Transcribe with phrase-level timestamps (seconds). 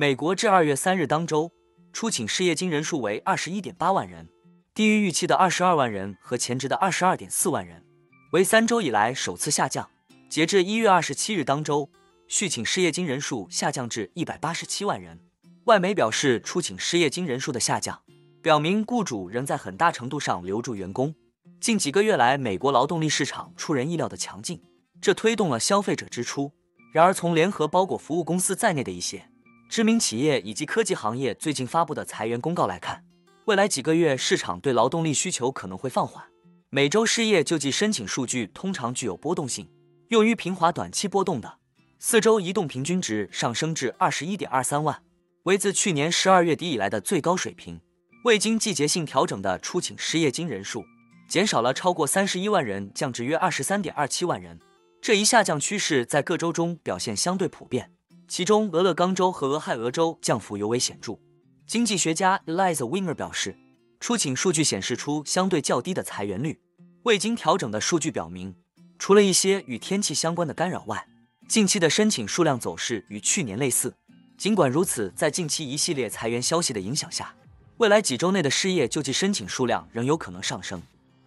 [0.00, 1.50] 美国至二月三日当周
[1.92, 4.28] 出请失业金人数为二十一点八万人，
[4.72, 7.84] 低于预期的二十二万人和前值的二十二点四万人，
[8.30, 9.90] 为三周以来首次下降。
[10.30, 11.90] 截至一月二十七日当周，
[12.28, 15.18] 续请失业金人数下降至一百八十七万人。
[15.64, 18.00] 外媒表示，出请失业金人数的下降，
[18.40, 21.12] 表明雇主仍在很大程度上留住员工。
[21.60, 24.62] 近几个月来，美国劳动力市场出人意料的强劲，
[25.00, 26.52] 这推动了消费者支出。
[26.92, 29.28] 然而，从联合包裹服务公司在内的一些
[29.68, 33.04] 知名企业以及科技行业最近发布的裁员公告来看，
[33.44, 36.24] 未来几个月市场对劳动力需求可能会放缓。
[36.70, 39.68] 每周失业救济申请数据通常具有波动性，
[40.08, 41.58] 用于平滑短期波动的
[41.98, 45.02] 四周移动平均值上升至二十一点二三万，
[45.42, 47.78] 为自去年十二月底以来的最高水平。
[48.24, 50.84] 未经季节性调整的出请失业金人数
[51.28, 54.58] 减少了超过三十一万人，降至约二十三点二七万人。
[55.02, 57.92] 这一下降趋势在各州中表现相对普遍。
[58.28, 61.18] 其中，俄勒冈州和俄亥俄州降幅尤为显著。
[61.66, 63.56] 经济学家 Eliza Winger 表示，
[64.00, 66.60] 出请数据显示出相对较低的裁员率。
[67.04, 68.54] 未经调整的数据表明，
[68.98, 71.06] 除了一些与天气相关的干扰外，
[71.48, 73.94] 近期的申请数量走势与去年类似。
[74.36, 77.34] 尽管如此，在近期一系列裁员消息的影响下，
[77.78, 80.82] 未来几周内的失业救济申请数量仍有可能上升。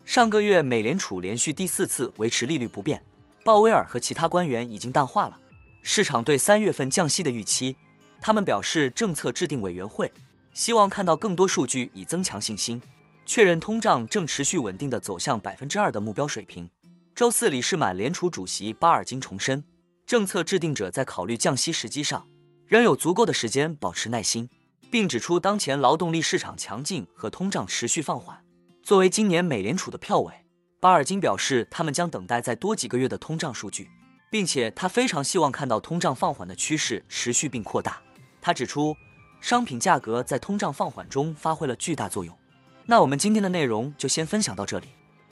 [0.05, 3.03] 上个月，美联储连续第四次维持利率不变，
[3.43, 5.39] 鲍威尔和其他官员已经淡化了。
[5.81, 7.75] 市场对三月份降息的预期，
[8.21, 10.11] 他们表示，政策制定委员会
[10.53, 12.81] 希望看到更多数据以增强信心，
[13.25, 16.69] 确认通胀正持续稳定的走向百分之二的目标水平。
[17.15, 19.63] 周四，理事满联储主席巴尔金重申，
[20.05, 22.27] 政策制定者在考虑降息时机上
[22.67, 24.49] 仍有足够的时间保持耐心，
[24.89, 28.43] 并指出当前劳动力市场强劲和通胀持续放缓。
[28.83, 30.33] 作为今年美联储的票委，
[30.79, 33.89] 巴尔金表示，他们将等待再多几个月的通胀数据。
[34.31, 38.01] 并且他非常希望看到通胀放缓的趋势持续并扩大。
[38.41, 38.95] 他指出，
[39.41, 42.35] 商品价格在通胀放缓中发挥了巨大作用。
[42.85, 44.87] 那我们今天的内容就先分享到这里。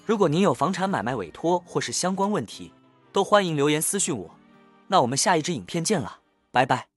[0.06, 2.74] 如果您有房产买卖委托或是相关问题，
[3.14, 4.36] 都欢迎留言私信我。
[4.88, 6.20] 那我们下一支影片见了，
[6.52, 6.89] 拜拜。